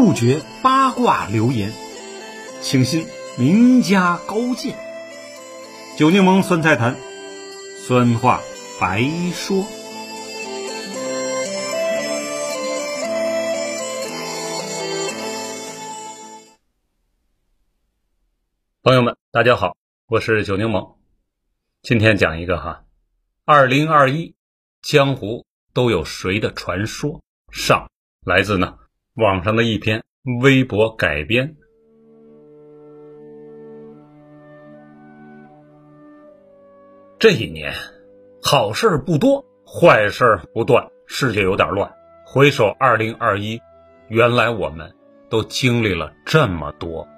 [0.00, 1.72] 杜绝八卦流言，
[2.62, 3.04] 请信
[3.36, 4.78] 名家高见。
[5.98, 6.96] 酒柠檬酸菜坛，
[7.84, 8.40] 酸话
[8.80, 9.02] 白
[9.34, 9.66] 说。
[18.84, 19.76] 朋友们，大家好，
[20.06, 20.94] 我是酒柠檬。
[21.82, 22.84] 今天讲一个哈，
[23.44, 24.36] 二零二一
[24.80, 27.20] 江湖都有谁的传说？
[27.50, 27.90] 上
[28.24, 28.78] 来自呢
[29.18, 30.04] 网上的一篇
[30.42, 31.56] 微博改编。
[37.18, 37.74] 这一年，
[38.40, 41.92] 好事不多，坏事不断，世界有点乱。
[42.24, 43.60] 回首二零二一，
[44.06, 44.94] 原来我们
[45.28, 47.08] 都经历了这么多。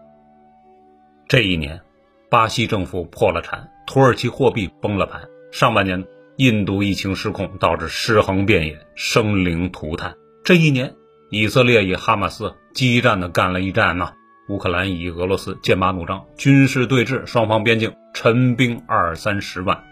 [1.29, 1.83] 这一年，
[2.31, 5.29] 巴西政府破了产，土耳其货币崩了盘。
[5.53, 6.03] 上半年，
[6.37, 10.15] 印度疫情失控，导致尸横遍野，生灵涂炭。
[10.43, 10.95] 这一年，
[11.31, 14.13] 以色列与哈马斯激战的干了一战呢，
[14.49, 19.83] 乌克兰与俄罗斯剑拔弩张，军事对峙，双方边境陈兵二三十万。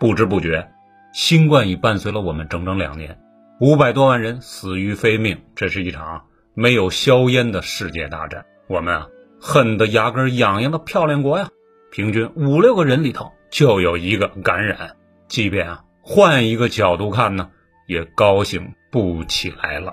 [0.00, 0.68] 不知不觉，
[1.12, 3.18] 新冠已伴随了我们整整两年，
[3.60, 5.38] 五百多万人死于非命。
[5.54, 6.24] 这是一场
[6.54, 8.44] 没有硝烟的世界大战。
[8.66, 9.08] 我们啊。
[9.38, 11.50] 恨得牙根痒痒的漂亮国呀，
[11.92, 14.96] 平均五六个人里头就有一个感染。
[15.28, 17.50] 即便啊换一个角度看呢，
[17.86, 19.92] 也高兴不起来了。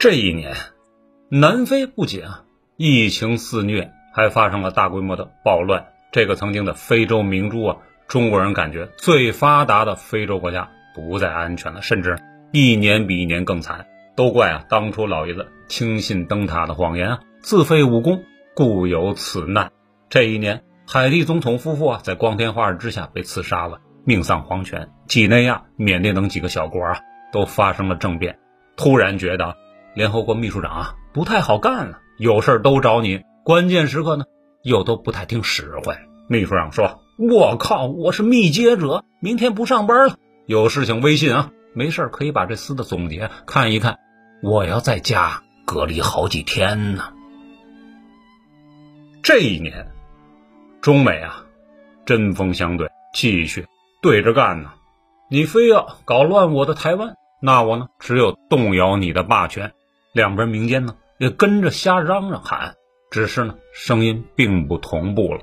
[0.00, 0.54] 这一年，
[1.28, 2.44] 南非不仅啊
[2.78, 5.88] 疫情肆虐，还发生了大规模的暴乱。
[6.10, 7.76] 这个曾经的非洲明珠啊，
[8.08, 12.18] 中国人感觉最发达的非洲国家不再安全了，甚至
[12.50, 13.88] 一年比一年更惨。
[14.16, 19.70] 都怪啊，当初老爷子轻信灯塔的谎言啊，自废武功，故有此难。
[20.08, 24.88] 这一年，海地总统夫妇啊，在光天化日之下被刺杀了，命丧黄泉。
[25.06, 27.00] 几内亚、缅甸等几个小国啊，
[27.34, 28.38] 都发生了政变。
[28.78, 29.58] 突然觉得，
[29.94, 34.24] 联合国秘书长啊，不太好干了，有事都找你，关键时刻呢，
[34.62, 35.98] 又都不太听使唤。
[36.28, 40.16] 秘书长说：“我靠，我是密接者，明天不上班了，
[40.46, 43.98] 有事情微信啊，没事可以把这厮的总结看一看。”
[44.42, 47.12] 我要在家隔离好几天呢。
[49.22, 49.92] 这一年，
[50.80, 51.44] 中美啊，
[52.06, 53.66] 针锋相对，继续
[54.00, 54.70] 对着干呢。
[55.28, 59.72] 你非要搞乱我的台湾，那我呢，只有动摇你的霸权。
[60.12, 62.74] 两边民间呢，也跟着瞎嚷嚷喊，
[63.10, 65.40] 只是呢，声音并不同步了。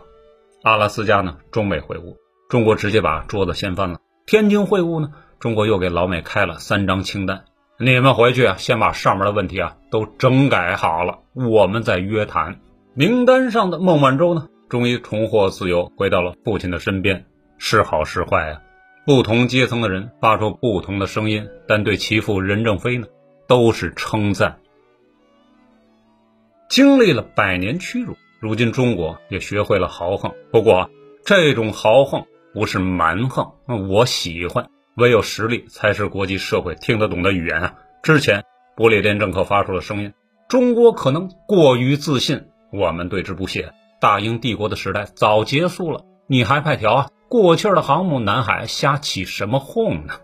[0.64, 2.16] 阿拉斯加呢，中美会晤，
[2.50, 4.00] 中国直接把桌子掀翻了。
[4.26, 7.46] 天津会晤呢，中国又给老美开了三张清单。
[7.80, 12.60] 你们回去啊，先把上面的问题啊都整改好了，我们再约谈。
[12.94, 17.26] 名单上的孟晚舟呢，终于重获自由，回到了父亲的身边，
[17.58, 18.62] 是好是坏啊？
[19.06, 23.08] 不同阶层的人发出不同的声音，但对其父任正非呢，
[23.48, 24.60] 都是称赞。
[26.70, 30.34] 经历了百年屈辱，如今中国也学会了豪横。
[30.52, 30.90] 不过，
[31.26, 33.54] 这种豪横不是蛮横，
[33.90, 34.70] 我喜欢。
[34.96, 37.76] 唯有实力才是国际社会听得懂的语言啊！
[38.02, 38.44] 之前
[38.76, 40.14] 不列颠政客发出了声音，
[40.48, 43.74] 中国可能过于自信，我们对之不屑。
[44.02, 50.16] 大英帝国的时代早结束了，你还派条啊过气的航母南海瞎起什么哄呢？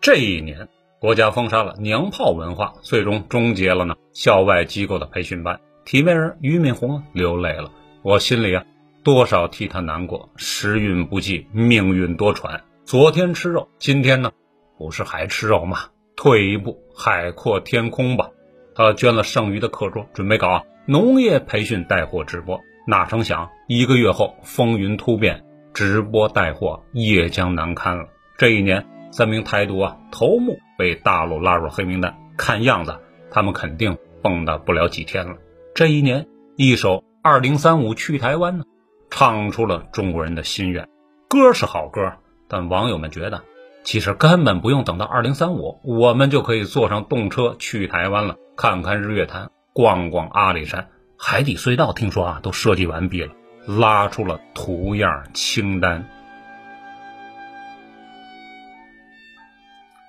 [0.00, 0.68] 这一年，
[1.00, 5.60] 国家封杀了娘炮文化，最终终结了呢校外机构的培训班。
[5.84, 7.70] 体面人俞敏洪流泪了，
[8.02, 8.64] 我心里啊。
[9.04, 12.60] 多少替他难过，时运不济，命运多舛。
[12.84, 14.32] 昨天吃肉，今天呢，
[14.76, 15.78] 不是还吃肉吗？
[16.16, 18.30] 退一步，海阔天空吧。
[18.74, 22.60] 他捐了剩余的课桌，准备搞农业培训带货直播。
[22.88, 28.08] 哪成想，一个月后风云突变，直播带货也将难堪了。
[28.36, 32.98] 这一年，三名台独啊头目被大陆拉入黑名单，看样子
[33.30, 35.36] 他们肯定蹦跶不了几天了。
[35.74, 36.26] 这一年，
[36.56, 38.64] 一首二零三五去台湾呢。
[39.10, 40.86] 唱出了中国人的心愿，
[41.28, 42.12] 歌是好歌，
[42.46, 43.42] 但网友们觉得，
[43.82, 50.88] 其实根本不用等到二零三五，我们就可以坐上动车去台湾了，看看日月潭，逛逛阿里山，
[51.18, 53.32] 海底隧道听说啊都设计完毕了，
[53.66, 56.06] 拉出了图样清单。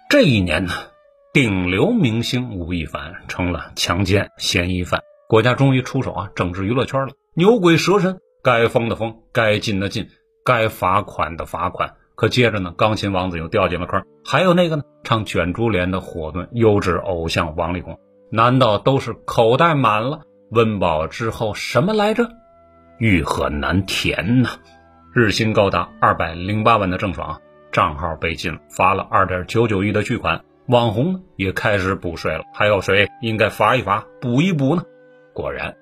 [0.10, 0.74] 这一年呢，
[1.34, 8.18] 顶流明星吴亦凡成了强奸嫌疑犯，国家终于出手啊，整治娱乐圈了，牛鬼蛇神。
[8.42, 10.08] 该封的封，该禁的禁，
[10.44, 11.94] 该罚款的罚款。
[12.16, 14.04] 可接着呢，钢琴王子又掉进了坑。
[14.26, 18.00] 还有那个呢，唱卷珠帘的火遁优质偶像王力宏，
[18.32, 22.28] 难道都是口袋满了，温饱之后什么来着？
[22.98, 24.50] 欲壑难填呐！
[25.14, 27.40] 日薪高达二百零八万的郑爽，
[27.72, 34.84] 账号被禁，罚了二点九九亿的巨款，网红呢也开始补税了，还有谁应该罚一罚、补一补呢？
[35.34, 35.76] 果然，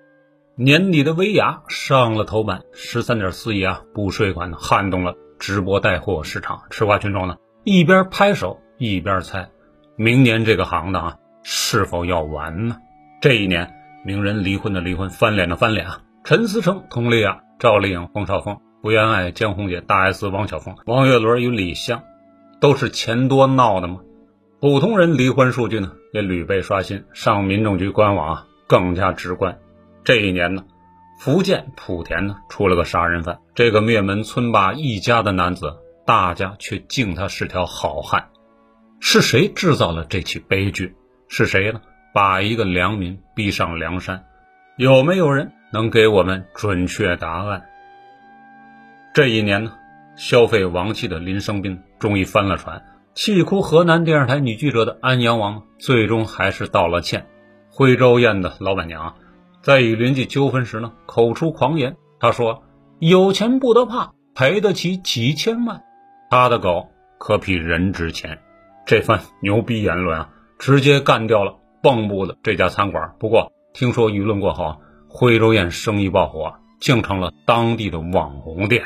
[0.55, 9.49] 年底的薇娅上了头版，十三点四亿啊补税款，撼动了直播带货市场，吃瓜群众呢一边拍手一边猜，
[9.95, 12.77] 明年这个行当啊是否要完呢？
[13.21, 13.73] 这一年，
[14.05, 22.03] 名人离婚的离婚，翻脸的翻脸啊，陈思诚、佟丽娅、赵丽颖、冯绍峰、福原爱、江宏杰、大 S、王小凤、王岳伦与李湘，
[22.61, 23.99] 都是钱多闹的吗？
[24.61, 29.59] 普通人离婚数据呢也屡被刷新，上民政局官网啊更加直观。
[30.05, 30.63] 这一年呢，
[31.19, 35.75] 福建莆田呢出了个杀人犯，这个灭门村霸一家的男子，
[36.05, 38.29] 大家却敬他是条好汉。
[39.01, 40.95] 是谁制造了这起悲剧？
[41.27, 41.81] 是谁呢？
[42.13, 44.23] 把一个良民逼上梁山？
[44.77, 47.65] 有没有人能给我们准确答案？
[49.17, 49.73] 这一年呢，
[50.15, 52.85] 消费王气的林生斌终于翻了船。
[53.15, 57.25] 气哭河南电视台女记者的安阳王，最终还是道了歉。
[57.71, 59.15] 徽州宴的老板娘，
[59.63, 61.97] 在与邻居纠纷时呢，口出狂言。
[62.19, 62.61] 她说
[63.01, 65.81] ：“有钱不得怕，赔得起几千万。”
[66.29, 68.37] 她的狗可比人值钱。
[68.85, 70.29] 这番牛逼言论啊，
[70.59, 73.15] 直接干掉了蚌埠的这家餐馆。
[73.17, 78.83] 不过，听说舆论过后，徽州宴生意爆火，竟成了当地的网红店。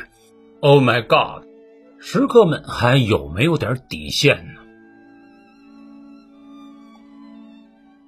[0.63, 1.47] Oh my god！
[1.99, 4.61] 食客们还有没有点底线呢？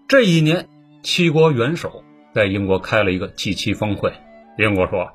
[0.08, 0.70] 这一年，
[1.02, 4.14] 七国元首在英国开了一个 G7 峰会。
[4.60, 5.14] 英国说：“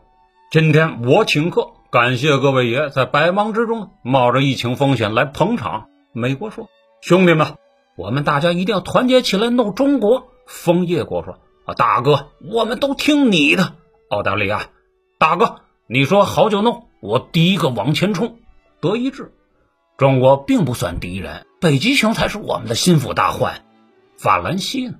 [0.50, 6.68] 今天我请客，感谢各位爷在百忙之中冒着疫情风险来捧场。”美国说
[7.00, 7.54] ：“兄弟们，
[7.96, 13.74] 我们大家一定要团结起来弄中国。”枫叶国说：“啊，大哥，我们都听你的。”
[14.10, 14.70] 澳大利亚，
[15.20, 18.38] 大哥，你说好就弄，我第一个往前冲。
[18.80, 19.32] 德意志，
[19.96, 23.62] 中国并不算敌人，北极熊才是我们的心腹大患。
[24.16, 24.94] 法兰西呢？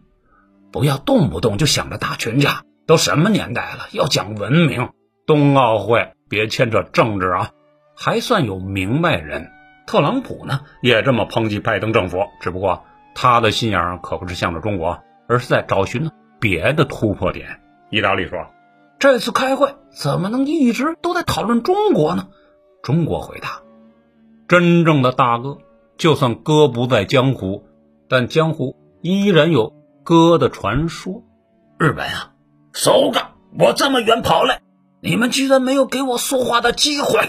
[0.71, 4.91] 不要动不动就想着打群架，都什么年代了，要讲文明。
[5.27, 7.51] 冬奥会别牵扯政治啊，
[7.97, 9.51] 还算有明白人。
[9.87, 12.85] 特朗普呢，也这么抨击拜登政府，只不过
[13.15, 17.61] 他的心眼可不是向着中国，而是在找寻别的突破点。
[17.91, 18.47] 意大利说，
[18.99, 22.29] 这次开会怎么能一直都在讨论中国呢？
[22.83, 23.63] 中国回答。
[24.49, 25.59] 真正的大哥，
[25.97, 27.65] 就算哥不在江湖，
[28.09, 29.73] 但江湖依然有
[30.03, 31.23] 哥的传说。
[31.79, 32.33] 日本啊，
[32.73, 33.21] 搜个！
[33.57, 34.63] 我这么远跑来，
[35.01, 37.29] 你们居然没有给我说话的机会。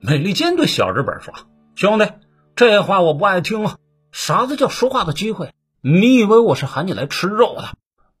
[0.00, 1.32] 美利坚对小日本说
[1.74, 2.06] ：“兄弟，
[2.54, 3.76] 这话我不爱听了。
[4.12, 5.52] 啥子叫说话的机会？
[5.80, 7.64] 你以为我是喊你来吃肉的？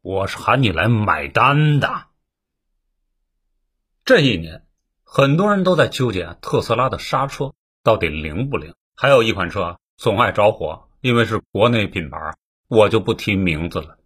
[0.00, 2.04] 我是喊你来买单的。”
[4.06, 4.62] 这一年，
[5.02, 7.54] 很多人都在纠结特斯拉的刹车。
[7.82, 8.72] 到底灵不灵？
[8.94, 12.36] 还有一款车总爱着火，因为是国内品牌，
[12.68, 13.98] 我就不提名字了。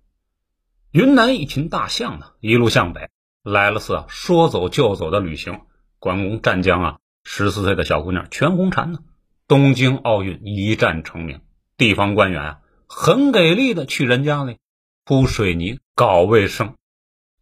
[0.90, 3.10] 云南一群大象呢，一路向北，
[3.42, 5.60] 来了次说走就走的旅行。
[5.98, 9.00] 关公湛江啊，十四岁的小姑娘全红婵呢，
[9.46, 11.42] 东京奥运一战成名。
[11.76, 14.56] 地方官员啊，很给力的去人家里
[15.04, 16.76] 铺水泥、搞卫生，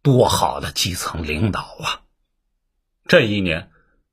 [0.01, 2.03] 多好的基层领导啊！
[3.09, 3.71] 这一年，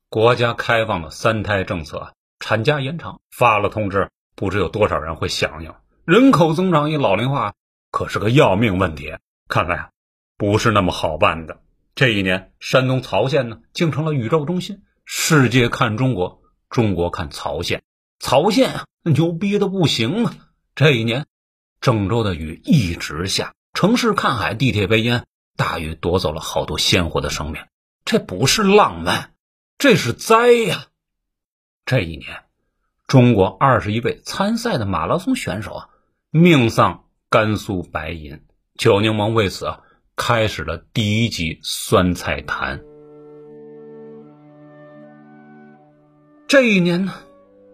[0.09, 2.15] 国家开放了三胎政策。
[2.39, 5.71] 产假延长，发了通知，不知有多少人会响应。
[6.03, 7.53] 人口增长与老龄化
[7.91, 9.13] 可是个要命问题，
[9.47, 9.89] 看来啊，
[10.35, 11.61] 不是那么好办的。
[11.93, 17.83] 这一年，山东曹县呢，竟成了宇宙中心，世界看中国，中国看曹县，
[18.17, 20.33] 曹县啊，牛逼的不行啊！
[20.73, 21.27] 这一年，
[21.81, 27.61] 郑州的雨一直下，城市看海，地铁背烟，大雨夺走了好多鲜活的生命，
[28.07, 29.33] 这不是浪漫，
[29.77, 30.85] 这是灾呀！
[31.85, 32.45] 这一年，
[33.05, 35.89] 中国二十一位参赛的马拉松选手啊，
[36.31, 38.45] 命丧甘肃白银。
[38.77, 39.81] 九柠檬为此啊，
[40.15, 42.79] 开始了第一集酸菜坛。
[46.47, 47.13] 这一年呢，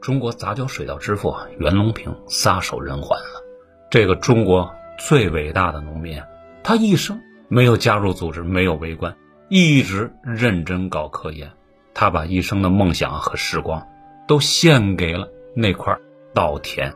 [0.01, 3.43] 中国杂交水稻之父袁隆平撒手人寰了。
[3.91, 6.19] 这个中国最伟大的农民，
[6.63, 9.15] 他一生没有加入组织，没有为官，
[9.55, 11.51] 一直认真搞科研。
[11.93, 13.87] 他把一生的梦想和时光。
[14.27, 15.97] 都献给了那块
[16.33, 16.93] 稻田。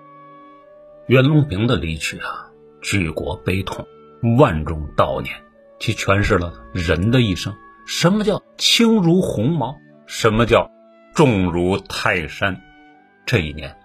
[1.07, 2.47] 袁隆平的离去啊，
[2.81, 3.85] 举国悲痛，
[4.37, 5.35] 万众悼念，
[5.79, 7.53] 其诠释了人的一生。
[7.85, 9.77] 什么叫轻如鸿毛？
[10.05, 10.69] 什么叫
[11.13, 12.61] 重如泰山？
[13.25, 13.77] 这一年，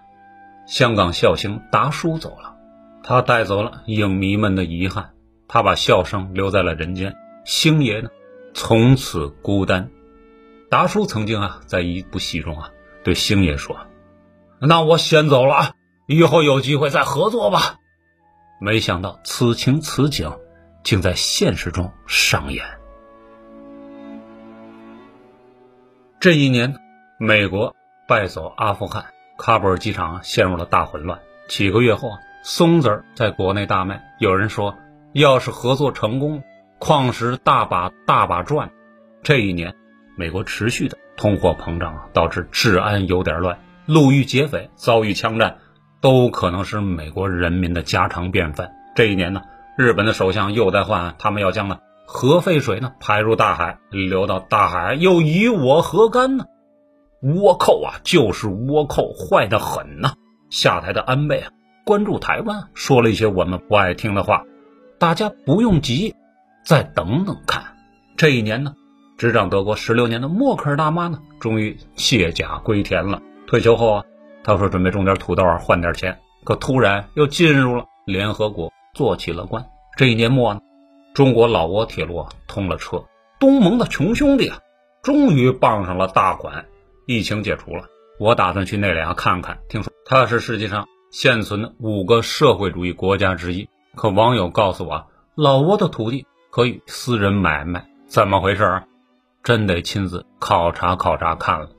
[0.67, 2.57] 香港笑星达叔走了，
[3.03, 5.11] 他带走了影迷们的遗憾，
[5.49, 7.15] 他把笑声留在了人间。
[7.45, 8.09] 星爷呢，
[8.55, 9.91] 从此孤单。
[10.71, 12.71] 达叔曾经啊，在一部戏中啊。
[13.05, 13.77] 对星爷说
[14.61, 15.75] ：“那我先走了啊，
[16.07, 17.81] 以后有机会再合作吧。
[18.61, 20.39] 没想到此情此景，
[20.85, 22.65] 竟在现实中上演。
[26.21, 26.77] 这一年，
[27.19, 27.75] 美国
[28.07, 29.07] 败走阿富汗，
[29.37, 31.21] 喀布尔机场陷入了大混乱。
[31.49, 32.13] 几个月后，
[32.45, 34.01] 松子在国内大卖。
[34.21, 34.79] 有人说，
[35.13, 36.45] 要是合作成功，
[36.85, 38.73] 矿石大把大把赚。
[39.23, 39.77] 这一年，
[40.17, 45.59] 美国持续的通货膨胀啊导致治安有点乱，路遇劫匪，遭遇枪战，
[46.01, 48.73] 都可能是美国人民的家常便饭。
[48.97, 49.43] 这一年呢，
[49.79, 56.47] 日本的首相又在换，他们要将呢核废水呢排入大海，流到大海又与我何干呢？
[57.23, 60.15] 倭寇啊，就是倭寇，坏的很呐。
[60.51, 61.53] 下台的安倍啊，
[61.85, 64.43] 关注台湾，说了一些我们不爱听的话。
[64.99, 66.15] 大家不用急，
[66.65, 67.65] 再等等看。
[68.17, 68.75] 这一年呢，
[69.19, 73.21] 执掌德国十六年的默克尔大妈呢，终于卸甲归田了。
[73.47, 74.05] 退休后啊，
[74.45, 76.19] 她说准备种点土豆啊，换点钱。
[76.45, 79.65] 可突然又进入了联合国，做起了官。
[79.97, 80.61] 这一年末呢，
[81.15, 83.05] 中国老挝铁路啊通了车，
[83.39, 84.59] 东盟的穷兄弟啊，
[85.03, 86.65] 终于傍上了大款。
[87.07, 87.85] 疫情解除了。
[88.19, 93.69] 我打算去那俩看看，听说它是世界上现存的五个社会主义国家之一。
[93.97, 98.85] 可网友告诉我啊，老挝的土地可以私人买卖，怎么回事啊？
[99.43, 101.71] 真得亲自考察考察看了。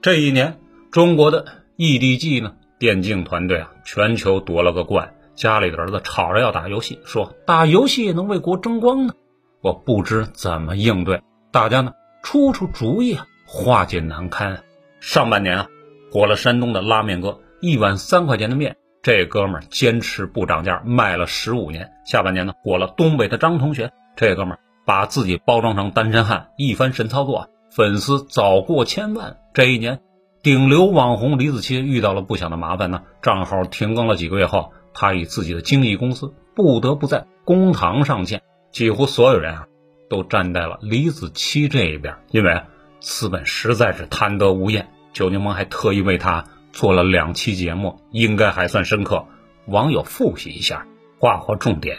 [0.00, 0.58] 这一年，
[0.90, 5.14] 中国的 EDG 呢电竞团队啊，全球夺了个冠。
[5.36, 9.14] 家里的儿子吵着要打游戏，说打游戏也能为国争光呢。
[9.60, 11.92] 我不知怎么应对，大家呢
[12.24, 14.64] 出出主意啊，化解难堪。
[14.98, 15.68] 上半年啊，
[16.10, 21.90] 火了山东的拉面哥，一碗三块钱的面，这哥们儿坚持不涨价，卖了十五年。
[22.06, 29.38] 下半年呢，火了东北的张同学，这哥们儿把自己包装成单身汉，一番神操作，粉丝早过千万。
[29.52, 30.00] 这一年，
[30.42, 39.66] 顶流网红李子柒遇到了不小的麻烦呢，账号停更了几个月后，他以自己的经纪公司不得不在公堂上见，几乎所有人啊，
[40.08, 42.62] 都站在了李子柒这一边，因为。
[43.04, 49.26] 资本实在是贪得无厌，九柠檬还特意为他做了两期节目，应该还算深刻。
[49.66, 50.86] 网友复习一下，
[51.18, 51.96] 划划重点。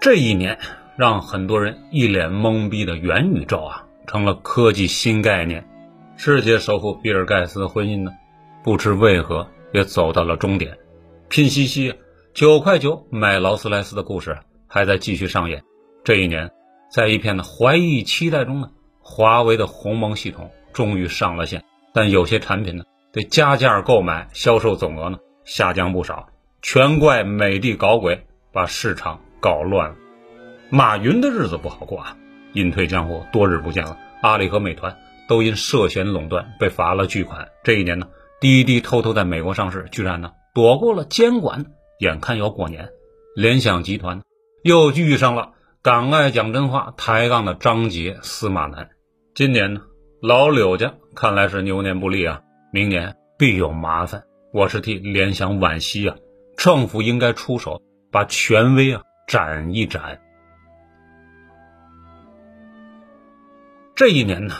[0.00, 0.58] 这一年，
[0.96, 5.68] 让很多人一脸懵逼的元宇宙啊，成了科技新概念。
[6.16, 8.12] 世界首富比尔盖茨的婚姻呢，
[8.62, 10.78] 不知为何也走到了终点。
[11.28, 11.94] 拼夕夕。
[12.32, 15.64] 九块九买劳斯莱斯的故事还在继续上演。
[16.06, 16.52] 这一年，
[16.88, 18.70] 在一片的怀疑期待中呢，
[19.00, 21.64] 华为的鸿蒙系统终于上了线。
[21.92, 26.28] 但有些产品呢，得加价购买，销售总额呢下降不少。
[26.62, 29.96] 全怪美的搞鬼，把市场搞乱了。
[30.70, 32.16] 马云的日子不好过啊，
[32.52, 33.98] 隐退江湖多日不见了。
[34.20, 34.96] 阿里和美团
[35.26, 37.48] 都因涉嫌垄断被罚了巨款。
[37.64, 38.06] 这一年呢，
[38.40, 41.66] 滴滴偷偷在美国上市，居然呢躲过了监管。
[41.98, 42.90] 眼看要过年，
[43.34, 44.22] 联想集团
[44.62, 45.54] 又遇上了
[45.86, 48.90] 敢爱讲真话、抬杠的张杰、司马南。
[49.36, 49.82] 今年呢，
[50.20, 52.40] 老柳家看来是牛年不利啊，
[52.72, 54.24] 明年必有麻烦。
[54.52, 56.16] 我是替联想惋惜啊，
[56.56, 60.20] 政府应该出手把权威啊斩一斩。
[63.94, 64.56] 这一年呢，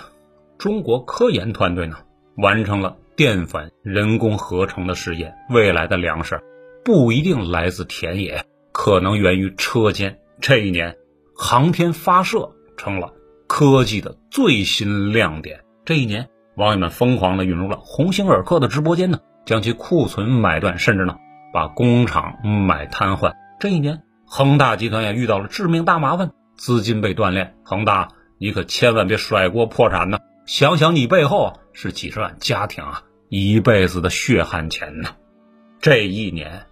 [0.59, 1.97] 中国科研团队呢
[2.37, 6.40] 完成了淀粉人工合成的试验，未来的粮食。
[6.85, 10.21] 不一定来自田野，可能源于车间。
[10.40, 10.97] 这一年，
[11.38, 13.12] 航天发射成了
[13.47, 15.61] 科技的最新亮点。
[15.85, 21.16] 这一年，网友们疯狂的涌入了鸿星尔克的直播间呢，将其库存买断，甚至呢
[21.52, 23.35] 把工厂买瘫痪。
[23.61, 27.55] 这一年，恒大集团也遇到了致命大麻烦，资金被断裂。
[27.62, 30.19] 恒大，你可千万别甩锅破产呢！
[30.47, 35.11] 想想你背后是几十万家庭啊，一辈子的血汗钱呢！
[35.81, 36.66] 这一年。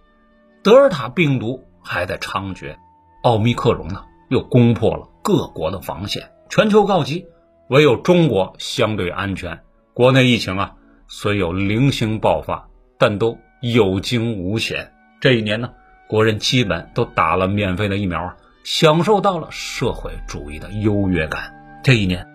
[0.63, 2.75] 德尔塔病毒还在猖獗，
[3.21, 7.25] 奥密克戎呢又攻破了各国的防线，全球告急，
[7.69, 9.61] 唯有中国相对安全。
[9.93, 10.75] 国内疫情啊
[11.07, 12.67] 虽有零星爆发，
[12.97, 14.91] 但都有惊无险。
[15.21, 15.71] 这一年呢，
[16.07, 21.53] 国人基本都打了免费的疫苗，享受到了社会主义的优越感。
[21.83, 22.27] 这一年，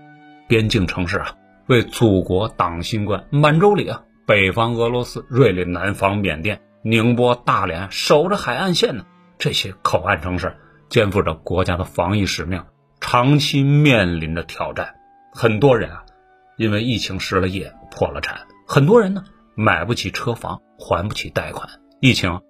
[0.48, 1.34] 边境城市啊
[1.66, 6.60] 为祖国挡新冠，满洲里啊北方俄罗斯，瑞丽南方缅甸。
[6.82, 9.04] 宁波、大连守着海岸线呢，
[9.38, 10.56] 这些口岸城市
[10.90, 12.64] 肩负着国家的防疫使命，
[13.00, 14.96] 长期面临着挑战。
[15.32, 16.04] 很多人啊，
[16.58, 19.22] 因为疫情失了业，破了产；很多人呢，
[19.54, 21.68] 买不起车房，还不起贷款。
[22.00, 22.40] 疫情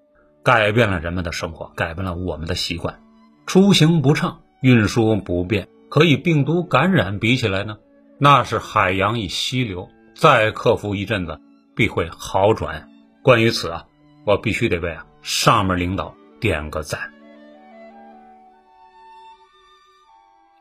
[0.42, 3.00] 改变了人们的生活，改变了我们的习惯，
[3.44, 7.76] 出行不畅，运输不便，可与病毒感染比起来呢，
[8.18, 11.38] 那是海洋一溪流，再克服一阵子，
[11.76, 12.88] 必会好转。
[13.23, 13.85] 关于此啊，
[14.25, 17.20] 我必须得为啊上面领导点个赞。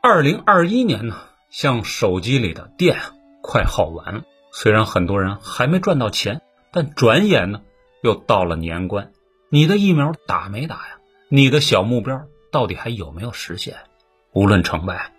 [0.01, 1.17] 二零二一年呢，
[1.49, 2.97] 像手机里的电
[3.41, 6.41] 快耗完了，虽然很多人还没赚到钱，
[6.71, 7.61] 但转眼呢
[8.01, 9.11] 又到了年关。
[9.49, 10.99] 你的疫苗打没打呀？
[11.27, 13.75] 你的小目标到底还有没有实现？
[14.31, 15.11] 无论成败，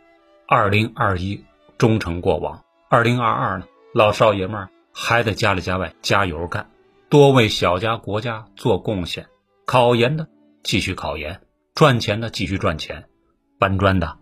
[0.48, 1.44] 二零二一
[1.76, 2.64] 终成过往。
[2.88, 6.70] 二零二二呢，老少爷们还得家里家外加油干，
[7.10, 9.26] 多为小家国家做贡献。
[9.66, 10.26] 考研的
[10.62, 11.42] 继续考研，
[11.74, 13.10] 赚钱的继续赚钱，
[13.58, 14.16] 搬砖的。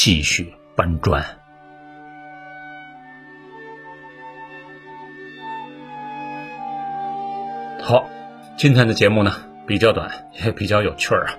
[0.00, 1.20] 继续搬砖。
[7.82, 8.08] 好，
[8.56, 9.32] 今天的节目呢
[9.66, 11.34] 比较短，也比较有趣儿啊。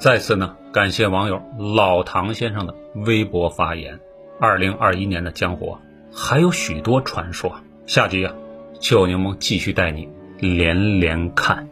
[0.00, 1.40] 再次呢感谢网友
[1.76, 4.00] 老唐先生的微博发言。
[4.40, 5.78] 二零二一年的江湖
[6.12, 8.34] 还有许多传说，下集啊，
[8.80, 10.08] 邱柠檬继续带你
[10.40, 11.68] 连连看。